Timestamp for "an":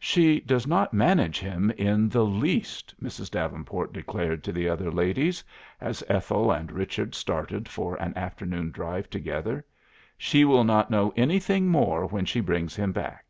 8.02-8.12